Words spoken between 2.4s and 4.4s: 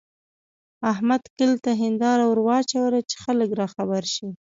واچوله چې خلګ راخبر شي.